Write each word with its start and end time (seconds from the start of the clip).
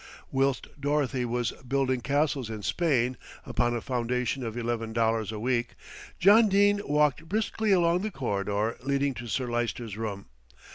Whilst 0.31 0.65
Dorothy 0.81 1.25
was 1.25 1.51
building 1.61 2.01
castles 2.01 2.49
in 2.49 2.63
Spain 2.63 3.17
upon 3.45 3.75
a 3.75 3.81
foundation 3.81 4.43
of 4.43 4.57
eleven 4.57 4.93
dollars 4.93 5.31
a 5.31 5.39
week, 5.39 5.75
John 6.17 6.49
Dene 6.49 6.81
walked 6.85 7.29
briskly 7.29 7.71
along 7.71 8.01
the 8.01 8.09
corridor 8.09 8.77
leading 8.81 9.13
to 9.13 9.27
Sir 9.27 9.45
Lyster's 9.45 9.97
room. 9.97 10.25